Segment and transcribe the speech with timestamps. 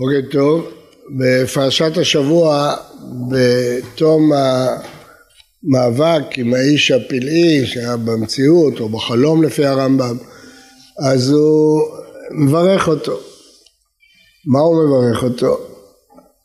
[0.00, 0.66] בוקר טוב,
[1.18, 2.74] בפרשת השבוע
[3.30, 4.32] בתום
[5.62, 10.16] המאבק עם האיש הפלאי שהיה במציאות או בחלום לפי הרמב"ם
[10.98, 11.80] אז הוא
[12.30, 13.20] מברך אותו.
[14.46, 15.58] מה הוא מברך אותו?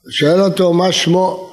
[0.09, 1.49] שואל אותו מה שמו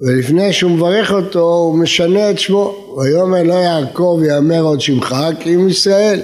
[0.00, 5.54] ולפני שהוא מברך אותו הוא משנה את שמו ויאמר לא יעקב יאמר עוד שמך כי
[5.54, 6.22] אם ישראל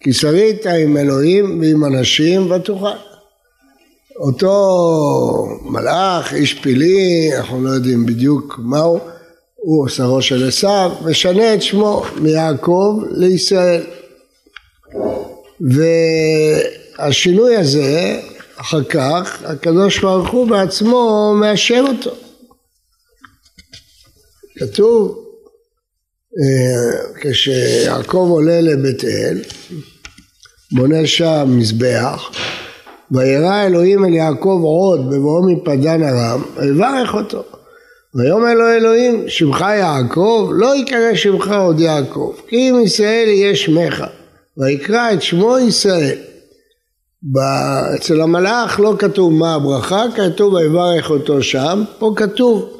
[0.00, 3.13] כי שרית עם אלוהים ועם אנשים ותוכל
[4.16, 8.98] אותו מלאך, איש פילי, אנחנו לא יודעים בדיוק מהו,
[9.54, 13.82] הוא שרו של עשיו, משנה את שמו מיעקב לישראל.
[16.98, 18.20] והשינוי הזה,
[18.56, 22.10] אחר כך, הקדוש ברוך הוא בעצמו מאשר אותו.
[24.58, 25.24] כתוב,
[26.38, 29.42] אה, כשיעקב עולה לבית אל,
[30.72, 32.30] בונה שם מזבח,
[33.12, 37.42] וירא אלוהים אל יעקב עוד בבואו מפדן ארם, ויברך אותו.
[38.14, 44.04] ויאמר לו אלוהים, שמך יעקב, לא יקרא שמך עוד יעקב, כי אם ישראל יהיה שמך,
[44.58, 46.18] ויקרא את שמו ישראל.
[47.94, 52.74] אצל המלאך לא כתוב מה הברכה, כתוב ויברך אותו שם, פה כתוב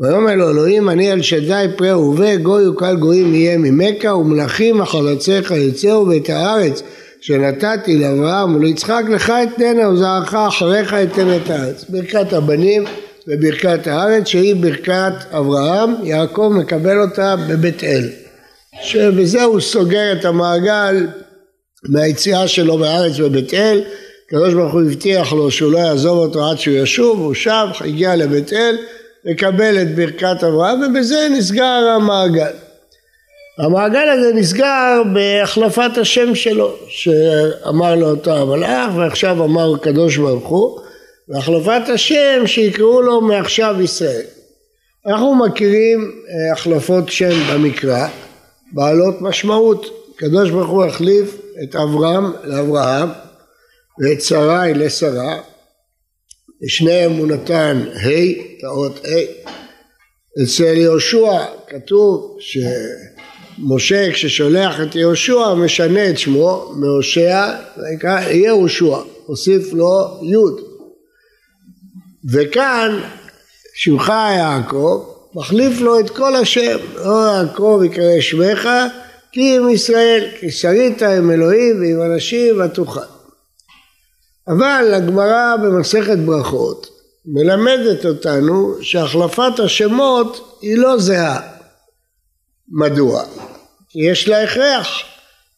[0.00, 5.50] ויאמר לו אלוהים אני אל שדי פרה ורבה גוי וקל גויים יהיה ממכה ומלכים החלציך
[5.50, 6.82] יצאו ואת הארץ
[7.20, 11.84] שנתתי לאברהם וליצחק לך אתננה וזרעך אחריך אתן את הארץ.
[11.88, 12.84] ברכת הבנים
[13.28, 18.08] וברכת הארץ שהיא ברכת אברהם, יעקב מקבל אותה בבית אל.
[18.82, 21.06] שבזה הוא סוגר את המעגל
[21.88, 23.82] מהיציאה שלו מהארץ בבית אל.
[24.26, 28.16] הקדוש ברוך הוא הבטיח לו שהוא לא יעזוב אותו עד שהוא ישוב, הוא שב, הגיע
[28.16, 28.76] לבית אל,
[29.24, 32.67] מקבל את ברכת אברהם ובזה נסגר המעגל.
[33.58, 40.80] המעגל הזה נסגר בהחלפת השם שלו, שאמר לו אותו המלאך ועכשיו אמר הקדוש ברוך הוא,
[41.28, 44.24] והחלפת השם שיקראו לו מעכשיו ישראל.
[45.06, 48.08] אנחנו מכירים אה, החלפות שם במקרא,
[48.72, 49.86] בעלות משמעות.
[50.16, 53.08] הקדוש ברוך הוא החליף את אברהם לאברהם
[54.00, 55.40] ואת שרי לשרה,
[56.62, 58.08] לשניהם הוא נתן ה',
[58.58, 59.48] את האות ה'.
[60.42, 62.58] אצל יהושע כתוב ש...
[63.60, 67.54] משה כששולח את יהושע משנה את שמו מהושע
[68.30, 68.96] יהושע,
[69.26, 70.62] הוסיף לו י'
[72.32, 73.00] וכאן
[73.74, 75.04] שמך יעקב
[75.34, 78.68] מחליף לו את כל השם לא יעקב יקרא שמך
[79.32, 83.00] כי עם ישראל כי שרית עם אלוהים ועם אנשים ותוכל
[84.48, 86.86] אבל הגמרא במסכת ברכות
[87.26, 91.40] מלמדת אותנו שהחלפת השמות היא לא זהה.
[92.68, 93.24] מדוע?
[93.94, 94.88] יש לה הכרח.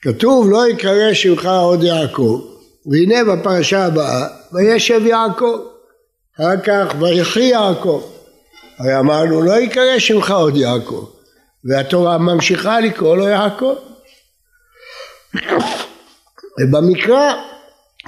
[0.02, 2.40] כתוב לא יקרא שמך עוד יעקב,
[2.86, 5.60] והנה בפרשה הבאה, וישב יעקב.
[6.36, 8.02] אחר כך ויחי יעקב.
[8.78, 11.04] הרי אמרנו לא יקרא שמך עוד יעקב,
[11.64, 13.74] והתורה ממשיכה לקרוא לו יעקב.
[16.60, 17.32] ובמקרא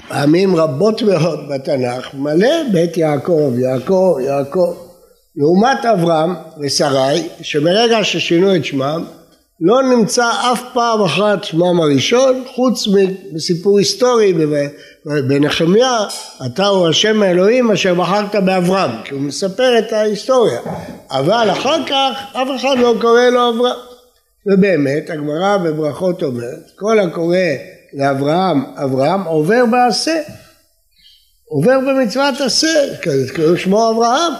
[0.08, 4.76] פעמים רבות מאוד בתנ"ך מלא בית יעקב, יעקב, יעקב.
[5.36, 9.04] לעומת אברהם ושרי, שברגע ששינו את שמם,
[9.64, 12.88] לא נמצא אף פעם אחת שמם הראשון, חוץ
[13.32, 14.34] מסיפור היסטורי
[15.04, 15.98] בנחמיה,
[16.46, 20.60] אתה הוא השם האלוהים אשר בחרת באברהם, כי הוא מספר את ההיסטוריה,
[21.10, 23.76] אבל אחר כך אף אחד לא קורא לו אברהם.
[24.46, 27.36] ובאמת, הגמרא בברכות אומרת, כל הקורא
[27.92, 30.20] לאברהם, אברהם עובר בעשה,
[31.44, 32.68] עובר במצוות עשה,
[33.56, 34.32] שמו אברהם.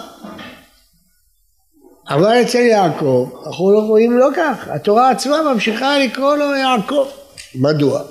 [2.13, 7.07] אבל אצל יעקב אנחנו לא רואים לא כך, התורה עצמה ממשיכה לקרוא לו יעקב.
[7.55, 8.01] מדוע?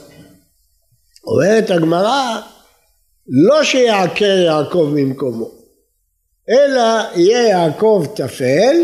[1.25, 2.41] אומרת הגמרא,
[3.29, 5.51] לא שיעקר יעקב ממקומו,
[6.51, 6.83] אלא
[7.15, 8.77] יהיה יעקב טפל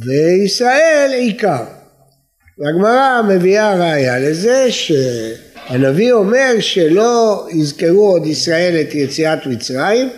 [0.00, 1.64] וישראל עיקר.
[2.58, 10.10] והגמרא מביאה ראיה לזה שהנביא אומר שלא יזכרו עוד ישראל את יציאת מצרים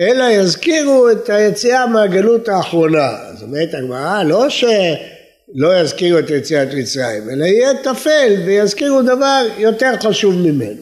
[0.00, 3.35] אלא יזכירו את היציאה מהגלות האחרונה.
[3.36, 9.92] זאת אומרת הגמרא לא שלא יזכירו את יציאת מצרים, אלא יהיה טפל ויזכירו דבר יותר
[10.02, 10.80] חשוב ממנו.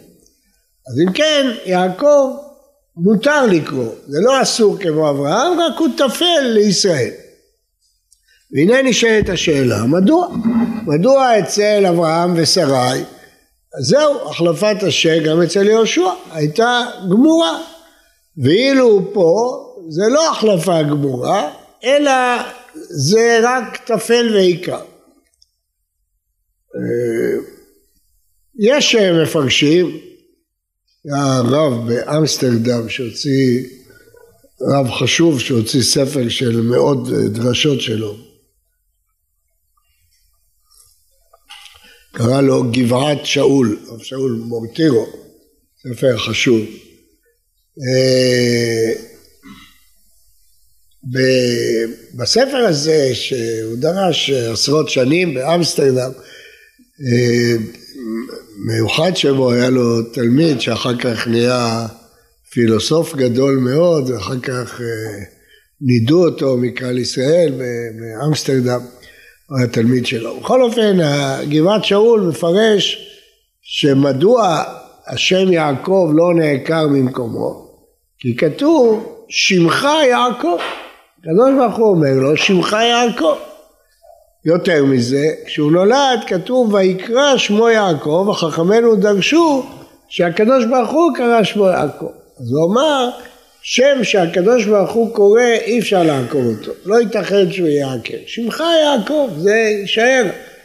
[0.89, 2.37] אז אם כן, יעקב
[2.97, 7.11] מותר לקרוא, זה לא אסור כמו אברהם, רק הוא טפל לישראל.
[8.53, 10.29] והנה נשאלת השאלה, מדוע?
[10.87, 13.05] מדוע אצל אברהם ושרי,
[13.81, 16.81] זהו, החלפת השם גם אצל יהושע, הייתה
[17.11, 17.59] גמורה.
[18.37, 21.51] ואילו פה זה לא החלפה גמורה,
[21.84, 22.12] אלא
[22.90, 24.84] זה רק טפל ועיקר.
[26.76, 27.40] אה,
[28.58, 30.00] יש מפרשים
[31.04, 33.66] היה רב באמסטרדם שהוציא,
[34.60, 38.16] רב חשוב שהוציא ספר של מאות דרשות שלו.
[42.12, 45.06] קרא לו גבעת שאול, רב שאול מורטירו,
[45.82, 46.60] ספר חשוב.
[52.14, 56.11] בספר הזה שהוא דרש עשרות שנים באמסטרדם,
[57.00, 57.56] אה,
[58.66, 61.87] מיוחד שבו היה לו תלמיד שאחר כך נהיה
[62.50, 64.87] פילוסוף גדול מאוד ואחר כך אה,
[65.81, 67.52] נידו אותו מקהל ישראל
[67.99, 68.81] באמסטרדם,
[69.49, 70.40] הוא היה תלמיד שלו.
[70.40, 70.99] בכל אופן
[71.49, 73.10] גבעת שאול מפרש
[73.62, 74.62] שמדוע
[75.06, 77.64] השם יעקב לא נעקר ממקומו
[78.19, 80.58] כי כתוב שמך יעקב
[81.25, 83.37] הקדוש ברוך הוא אומר לו שמך יעקב
[84.44, 89.62] יותר מזה, כשהוא נולד כתוב ויקרא שמו יעקב, וחכמינו דרשו
[90.09, 92.06] שהקדוש ברוך הוא קרא שמו יעקב.
[92.41, 93.11] אז הוא אמר
[93.62, 98.19] שם שהקדוש ברוך הוא קורא אי אפשר לעקוב אותו, לא ייתכן שהוא יעקר.
[98.27, 100.25] שמך יעקב, זה יישאר,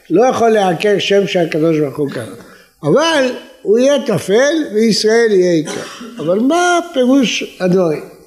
[0.09, 2.35] לא יכול לעקר שם שהקדוש ברוך הוא קרא.
[2.83, 3.31] אבל
[3.61, 5.81] הוא יהיה טפל וישראל יהיה עיקר.
[6.19, 8.18] אבל מה פירוש הדברים?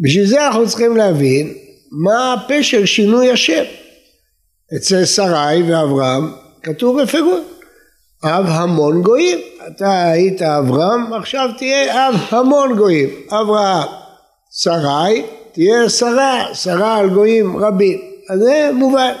[0.00, 1.54] בשביל זה אנחנו צריכים להבין
[1.92, 3.64] מה הפשר שינוי השם.
[4.76, 6.32] אצל שרי ואברהם
[6.62, 7.40] כתוב בפירוש
[8.24, 13.88] אב המון גויים אתה היית אברהם עכשיו תהיה אב המון גויים אברהם
[14.50, 15.22] שרי
[15.52, 17.98] תהיה שרה שרה על גויים רבים
[18.30, 19.12] אז זה מובן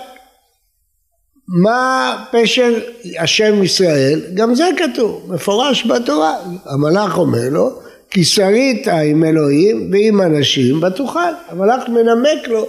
[1.48, 2.78] מה פשר
[3.18, 4.20] השם ישראל?
[4.34, 6.34] גם זה כתוב, מפורש בתורה.
[6.64, 7.80] המלאך אומר לו,
[8.10, 11.32] כי שרית עם אלוהים ועם אנשים ותוכל.
[11.48, 12.68] המלאך מנמק לו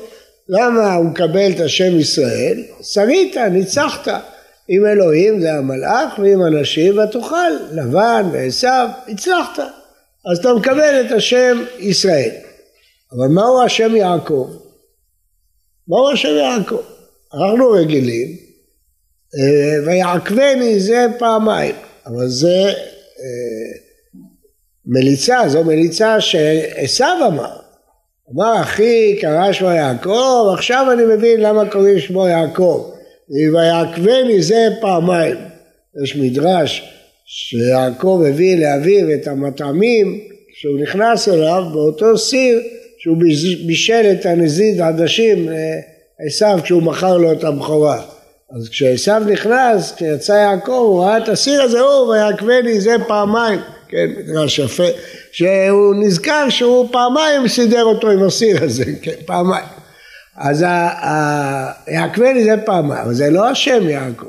[0.50, 2.64] למה הוא מקבל את השם ישראל?
[2.82, 4.08] שרית, ניצחת.
[4.68, 8.68] עם אלוהים זה המלאך ועם אנשים ותוכל, לבן ועשו,
[9.08, 9.60] הצלחת.
[10.32, 12.32] אז אתה מקבל את השם ישראל.
[13.12, 14.50] אבל מהו השם יעקב?
[15.88, 16.82] מהו השם יעקב?
[17.34, 18.28] אנחנו רגילים,
[19.36, 21.76] אה, ויעקבני זה פעמיים,
[22.06, 22.74] אבל זה
[23.20, 23.87] אה,
[24.88, 27.56] מליצה, זו מליצה שעשו אמר.
[28.36, 32.92] אמר אחי קרא שמו יעקב, עכשיו אני מבין למה קוראים שמו יעקב.
[33.54, 35.36] ויעקבני זה פעמיים.
[36.04, 36.94] יש מדרש
[37.26, 40.20] שיעקב הביא לאביו את המטעמים
[40.54, 42.60] כשהוא נכנס אליו באותו סיר
[43.00, 43.18] שהוא
[43.68, 45.50] בישל את הנזיד עדשים
[46.20, 48.02] לעשו כשהוא מכר לו את הבכורה.
[48.58, 53.60] אז כשעשו נכנס, כשיצא יעקב, הוא ראה את הסיר הזה, הוא ויעקבני זה פעמיים.
[53.90, 54.84] כן, מדרש יפה,
[55.32, 59.66] שהוא נזכר שהוא פעמיים סידר אותו עם הסיר הזה, כן, פעמיים.
[60.38, 60.66] אז
[61.88, 64.26] יעקבני זה פעמיים, אבל זה לא השם יעקב.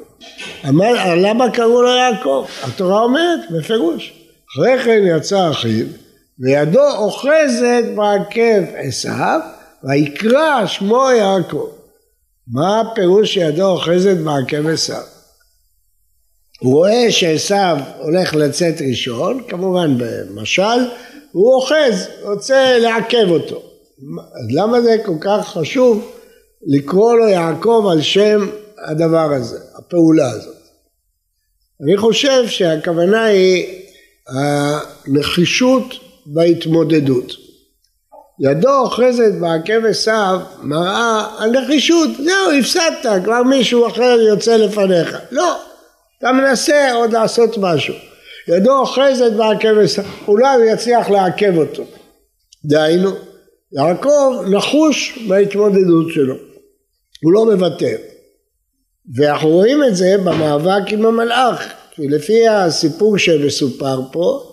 [0.68, 2.46] אמר, למה קראו לו יעקב?
[2.62, 4.12] התורה אומרת בפירוש.
[4.52, 5.86] אחרי כן יצא אחיו,
[6.40, 9.40] וידו אוחזת בעקב עשיו,
[9.84, 11.68] ויקרא שמו יעקב.
[12.52, 15.17] מה הפירוש שידו אוחזת בעקב עשיו?
[16.60, 17.54] הוא רואה שעשו
[17.98, 20.62] הולך לצאת ראשון, כמובן במשל,
[21.32, 23.62] הוא אוחז, רוצה לעכב אותו.
[24.50, 26.12] למה זה כל כך חשוב
[26.66, 28.48] לקרוא לו יעקב על שם
[28.78, 30.56] הדבר הזה, הפעולה הזאת?
[31.82, 33.66] אני חושב שהכוונה היא
[34.28, 35.94] הנחישות
[36.26, 37.32] בהתמודדות.
[38.40, 45.16] ידו אוחזת בעקב עשיו מראה על נחישות, זהו הפסדת, כבר מישהו אחר יוצא לפניך.
[45.30, 45.56] לא,
[46.18, 47.94] אתה מנסה עוד לעשות משהו.
[48.48, 49.68] ידו אוחזת בעקב
[50.28, 51.84] אולי הוא יצליח לעכב אותו.
[52.64, 53.10] דהיינו,
[53.72, 56.34] יעקב נחוש בהתמודדות שלו,
[57.22, 57.96] הוא לא מוותר.
[59.16, 64.52] ואנחנו רואים את זה במאבק עם המלאך, כי לפי הסיפור שמסופר פה,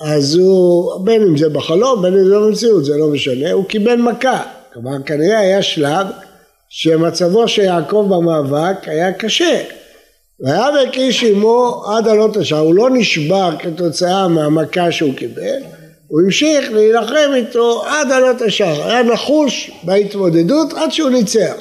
[0.00, 3.96] אז הוא, בין אם זה בחלום, בין אם זה במציאות, זה לא משנה, הוא קיבל
[3.96, 4.42] מכה.
[4.72, 6.06] כלומר, כנראה היה שלב
[6.68, 9.62] שמצבו של יעקב במאבק היה קשה.
[10.44, 15.62] ויאבק איש עמו עד עלות השער, הוא לא נשבר כתוצאה מהמכה שהוא קיבל,
[16.08, 21.54] הוא המשיך להילחם איתו עד עלות השער, היה נחוש בהתמודדות עד שהוא ניצח.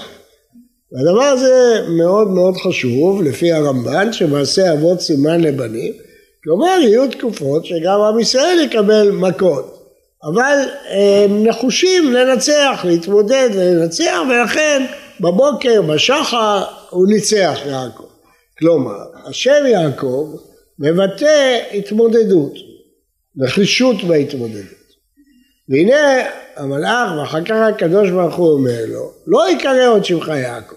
[0.92, 5.94] והדבר הזה מאוד מאוד חשוב לפי הרמב"ן שמעשה אבות סימן לבנים,
[6.44, 9.80] כלומר יהיו תקופות שגם עם ישראל יקבל מכות,
[10.24, 10.58] אבל
[10.90, 14.86] הם נחושים לנצח, להתמודד ולנצח ולכן
[15.20, 18.12] בבוקר, בשחר, הוא ניצח יעקב.
[18.63, 20.36] כלומר, השם יעקב
[20.79, 22.53] מבטא התמודדות,
[23.36, 24.84] נחישות בהתמודדות.
[25.70, 30.75] והנה המלאך ואחר כך הקדוש ברוך הוא אומר לו, לא יקרא עוד שמך יעקב.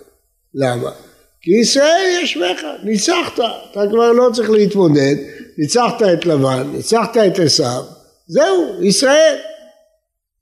[0.54, 0.90] למה?
[1.40, 3.38] כי ישראל יש שמך, ניצחת,
[3.70, 5.14] אתה כבר לא צריך להתמודד,
[5.58, 7.84] ניצחת את לבן, ניצחת את עשיו,
[8.26, 9.36] זהו, ישראל.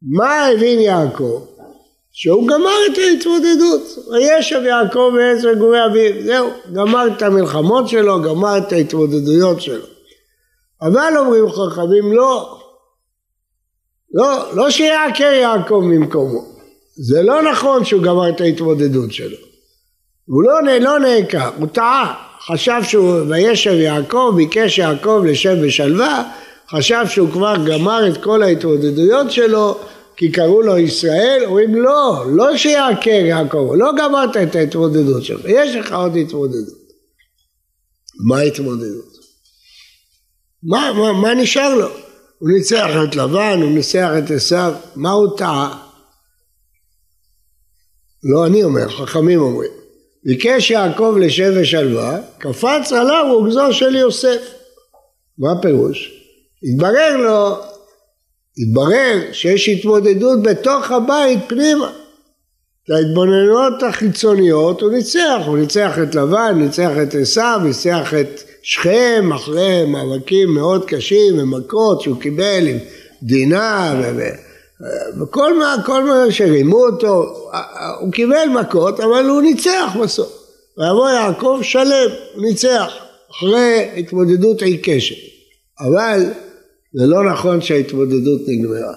[0.02, 1.46] מה הבין יעקב?
[2.16, 3.99] שהוא גמר את ההתמודדות.
[4.12, 9.85] וישב יעקב ועץ וגורי אביו, זהו, גמר את המלחמות שלו, גמר את ההתמודדויות שלו.
[10.83, 12.59] אבל אומרים חכמים לא,
[14.14, 16.40] לא, לא שיעקר יעקב ממקומו.
[16.97, 19.37] זה לא נכון שהוא גמר את ההתמודדות שלו.
[20.26, 22.14] הוא לא, לא נעקר, הוא טעה.
[22.47, 26.23] חשב שהוא, וישב יעקב, ביקש יעקב לשב בשלווה,
[26.71, 29.78] חשב שהוא כבר גמר את כל ההתמודדויות שלו,
[30.16, 35.76] כי קראו לו ישראל, אומרים לא, לא שיעקר יעקב, לא גמרת את ההתמודדות שלך, יש
[35.76, 36.85] לך עוד התמודדות.
[38.28, 39.14] מה ההתמודדות?
[40.62, 41.88] מה, מה, מה נשאר לו?
[42.38, 45.88] הוא ניצח את לבן, הוא ניצח את עשיו, מה הוא טעה?
[48.23, 49.71] לא אני אומר, חכמים אומרים.
[50.25, 54.40] ביקש יעקב לשב ושלווה, קפץ עליו רוגזו של יוסף.
[55.38, 56.11] מה הפירוש?
[56.62, 57.56] התברר לו,
[58.58, 61.90] התברר שיש התמודדות בתוך הבית פנימה.
[62.84, 69.30] את ההתבוננות החיצוניות הוא ניצח, הוא ניצח את לבן, ניצח את עשיו, ניצח את שכם
[69.34, 72.78] אחרי מאבקים מאוד קשים ומכות שהוא קיבל עם
[73.23, 74.28] דינה ו...
[75.20, 77.25] וכל מה, כל מה שרימו אותו,
[78.00, 80.32] הוא קיבל מכות אבל הוא ניצח בסוף.
[80.78, 82.92] ויבוא יעקב שלם, הוא ניצח
[83.30, 85.16] אחרי התמודדות עיקשת.
[85.80, 86.25] אבל
[86.94, 88.94] זה לא נכון שההתמודדות נגמרה.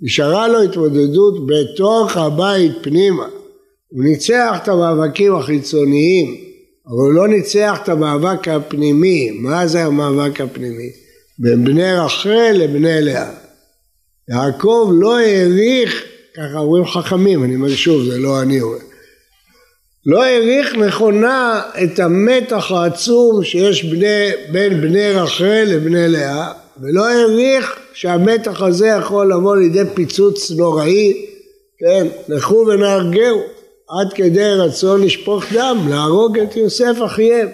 [0.00, 3.26] נשארה לו התמודדות בתוך הבית פנימה.
[3.88, 6.26] הוא ניצח את המאבקים החיצוניים,
[6.86, 9.30] אבל הוא לא ניצח את המאבק הפנימי.
[9.30, 10.90] מה זה המאבק הפנימי?
[11.38, 13.30] בין בני רחל לבני לאה.
[14.30, 16.04] יעקב לא העריך,
[16.36, 18.78] ככה אומרים חכמים, אני אומר שוב, זה לא אני אומר,
[20.06, 27.78] לא העריך נכונה את המתח העצום שיש בני, בין בני רחל לבני לאה, ולא העריך
[27.92, 31.26] שהמתח הזה יכול לבוא לידי פיצוץ נוראי,
[31.78, 33.40] כן, לכו ונהרגהו,
[33.88, 37.48] עד כדי רצון לשפוך דם, להרוג את יוסף אחיהם.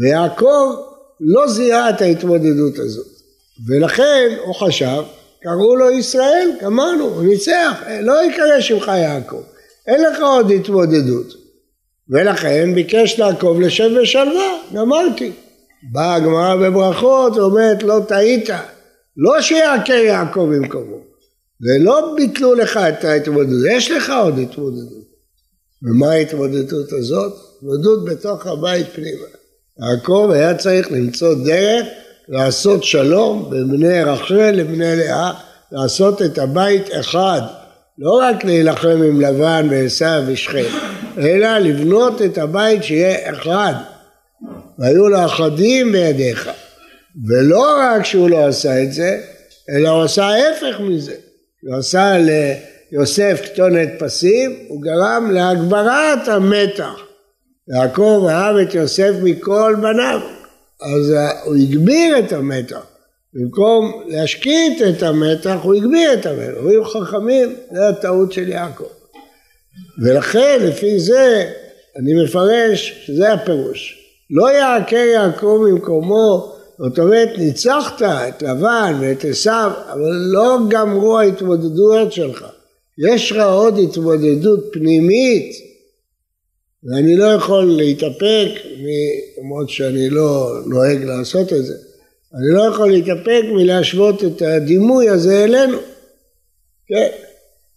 [0.00, 0.74] ויעקב
[1.20, 3.06] לא זיהה את ההתמודדות הזאת,
[3.68, 5.02] ולכן הוא חשב,
[5.42, 9.42] קראו לו ישראל, גמרנו, הוא ניצח, לא יקרא שמך יעקב,
[9.86, 11.34] אין לך עוד התמודדות.
[12.10, 15.32] ולכן ביקש לעקב לשב בשלווה, גמרתי.
[15.82, 18.48] באה הגמרא בברכות ואומרת לא טעית,
[19.16, 20.96] לא שיעקר יעקב במקומו,
[21.60, 25.08] ולא ביטלו לך את ההתמודדות, יש לך עוד התמודדות.
[25.82, 27.32] ומה ההתמודדות הזאת?
[27.56, 29.26] התמודדות בתוך הבית פנימה.
[29.80, 31.86] יעקב היה צריך למצוא דרך
[32.28, 35.32] לעשות שלום בין בני רחל לבני לאה,
[35.72, 37.40] לעשות את הבית אחד,
[37.98, 40.64] לא רק להילחם עם לבן ועשיו ושכם,
[41.18, 43.74] אלא לבנות את הבית שיהיה אחד.
[44.78, 46.50] והיו לו אחדים בידיך.
[47.28, 49.20] ולא רק שהוא לא עשה את זה,
[49.70, 51.14] אלא הוא עשה ההפך מזה.
[51.62, 57.00] הוא עשה ליוסף כתונת פסים, הוא גרם להגברת המתח.
[57.74, 60.20] יעקב אהב את יוסף מכל בניו,
[60.82, 61.14] אז
[61.44, 62.86] הוא הגביר את המתח.
[63.34, 66.56] במקום להשקיט את המתח, הוא הגביר את המתח.
[66.56, 68.84] אומרים חכמים, זה הטעות של יעקב.
[70.02, 71.50] ולכן, לפי זה,
[71.96, 74.07] אני מפרש שזה הפירוש.
[74.30, 82.12] לא יעקר יעקב במקומו, זאת אומרת ניצחת את לבן ואת עשיו, אבל לא גמרו ההתמודדויות
[82.12, 82.44] שלך.
[83.12, 85.52] יש לך עוד התמודדות פנימית,
[86.84, 88.48] ואני לא יכול להתאפק,
[89.38, 91.74] למרות שאני לא נוהג לעשות את זה,
[92.34, 95.78] אני לא יכול להתאפק מלהשוות את הדימוי הזה אלינו.
[96.88, 97.08] כן,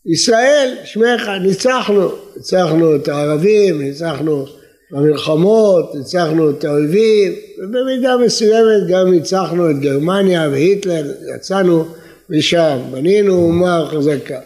[0.06, 4.46] ישראל, שמך, ניצחנו, ניצחנו את הערבים, ניצחנו
[4.92, 11.86] במלחמות, ניצחנו את האויבים, ובמידה מסוימת גם ניצחנו את גרמניה והיטלר, יצאנו
[12.30, 14.40] משם, בנינו אומה חזקה.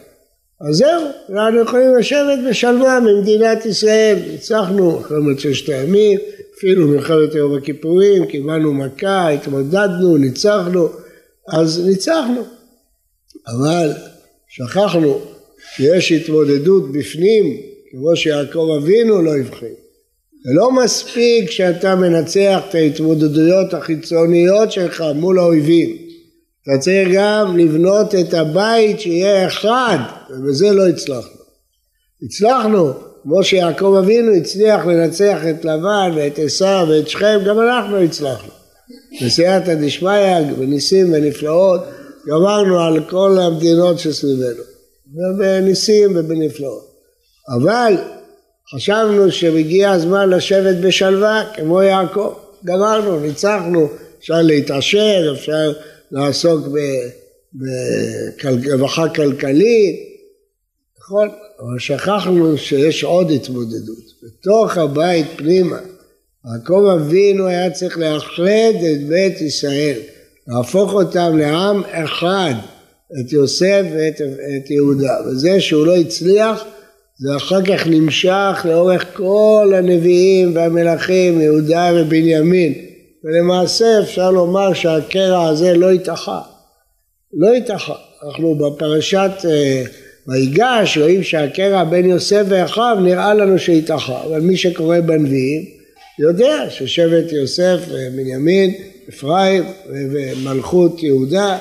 [0.62, 6.20] אז זהו, אנחנו יכולים לשבת בשלווה ממדינת ישראל, ניצחנו מלחמת ששת הימים,
[6.58, 10.90] אפילו מלחמת יום הכיפורים, קיבלנו מכה, התמודדנו, ניצחנו,
[11.50, 12.42] אז ניצחנו.
[13.48, 13.92] אבל
[14.48, 15.22] שכחנו
[15.76, 17.58] שיש התמודדות בפנים,
[17.92, 19.85] כמו שיעקב אבינו לא הבחין.
[20.54, 25.98] לא מספיק שאתה מנצח את ההתמודדויות החיצוניות שלך מול האויבים.
[26.64, 29.98] אתה צריך גם לבנות את הבית שיהיה אחד,
[30.30, 31.42] ובזה לא הצלחנו.
[32.24, 38.50] הצלחנו, כמו שיעקב אבינו הצליח לנצח את לבן ואת עשיו ואת שכם, גם אנחנו הצלחנו.
[39.22, 41.82] בסייעתא דשמיא, בניסים ונפלאות,
[42.28, 44.64] גמרנו על כל המדינות שסביבנו,
[45.16, 46.88] ובניסים ובנפלאות.
[47.56, 47.94] אבל
[48.74, 52.34] חשבנו שהגיע הזמן לשבת בשלווה כמו יעקב,
[52.66, 55.74] גמרנו, ניצחנו אפשר להתעשר, אפשר
[56.12, 56.68] לעסוק
[58.34, 59.96] ברווחה כלכלית,
[61.00, 61.30] נכון?
[61.60, 64.06] אבל שכחנו שיש עוד התמודדות.
[64.24, 65.80] בתוך הבית פנימה,
[66.54, 70.00] יעקב אבינו היה צריך לאחד את בית ישראל,
[70.48, 72.54] להפוך אותם לעם אחד,
[73.20, 75.18] את יוסף ואת את יהודה.
[75.28, 76.64] וזה שהוא לא הצליח,
[77.20, 82.74] זה אחר כך נמשך לאורך כל הנביאים והמלכים, יהודה ובנימין.
[83.24, 86.42] ולמעשה אפשר לומר שהקרע הזה לא התאחה.
[87.34, 87.94] לא התאחה.
[88.26, 89.84] אנחנו בפרשת אה,
[90.28, 95.66] ויגש רואים שהקרע בין יוסף ואחיו נראה לנו שהתאחה, אבל מי שקורא בנביאים
[96.20, 98.74] יודע ששבט יוסף ובנימין,
[99.10, 101.58] אפרים ומלכות יהודה,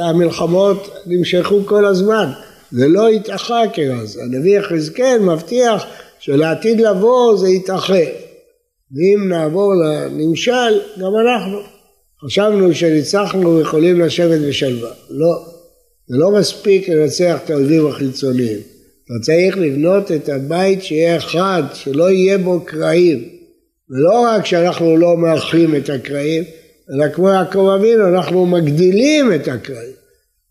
[0.00, 2.30] המלחמות נמשכו כל הזמן,
[2.74, 4.22] זה לא התאחה הקרע הזה.
[4.22, 5.84] הנביא יחזקאל מבטיח
[6.18, 8.04] שלעתיד לבוא זה יתאחה.
[8.92, 11.58] ואם נעבור לנמשל, גם אנחנו.
[12.24, 14.90] חשבנו שניצחנו ויכולים לשבת בשלווה.
[15.10, 15.44] לא.
[16.08, 18.58] זה לא מספיק לנצח את האויבים החיצוניים.
[19.04, 23.28] אתה צריך לבנות את הבית שיהיה אחד, שלא יהיה בו קרעים.
[23.90, 26.44] ולא רק שאנחנו לא מאחלים את הקרעים,
[26.94, 30.03] אלא כמו יעקב אבינו, אנחנו מגדילים את הקרעים.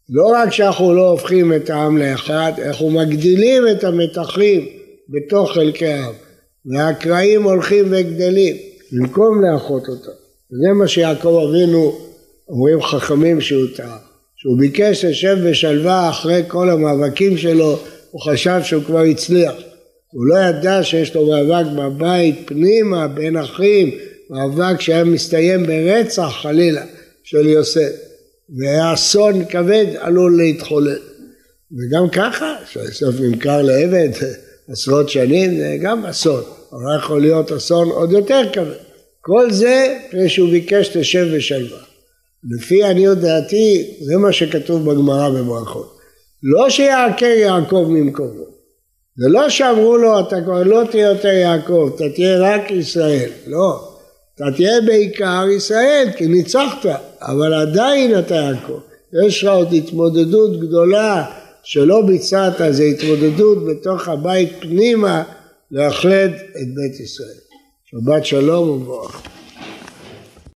[0.10, 4.68] לא רק שאנחנו לא הופכים את העם לאחד, אנחנו מגדילים את המתחים
[5.10, 6.14] בתוך חלקי העם.
[6.66, 8.56] והקרעים הולכים וגדלים,
[8.92, 10.12] במקום לאחות אותם.
[10.50, 11.98] זה מה שיעקב אבינו,
[12.50, 13.98] אומרים חכמים שהוא טעה.
[14.36, 17.80] שהוא ביקש לשב בשלווה אחרי כל המאבקים שלו,
[18.12, 19.54] הוא חשב שהוא כבר הצליח.
[20.12, 23.92] הוא לא ידע שיש לו מאבק בבית פנימה בין אחים,
[24.30, 26.84] מאבק שהיה מסתיים ברצח חלילה
[27.24, 28.13] של יוסף.
[28.50, 31.00] והיה אסון כבד עלול להתחולל.
[31.72, 34.10] וגם ככה, שיוסף נמכר לעבד
[34.72, 36.44] עשרות שנים, זה גם אסון.
[36.72, 38.84] אבל יכול להיות אסון עוד יותר כבד.
[39.22, 41.84] כל זה אחרי שהוא ביקש לשב בשלווה.
[42.58, 45.98] לפי עניות דעתי, זה מה שכתוב בגמרא בברכות.
[46.44, 48.44] לא שיעקר יעקב ממקומו.
[49.18, 53.30] זה לא שאמרו לו, אתה כבר לא תהיה יותר יעקב, אתה תהיה רק ישראל.
[53.48, 53.90] לא.
[54.36, 56.86] אתה תהיה בעיקר ישראל, כי ניצחת,
[57.28, 58.80] אבל עדיין אתה יעקב.
[59.26, 61.26] יש לך עוד התמודדות גדולה
[61.64, 65.24] שלא ביצעת, זה התמודדות בתוך הבית פנימה
[65.72, 66.30] לאחד
[66.62, 67.38] את בית ישראל.
[67.86, 69.20] שבת שלום וברכה.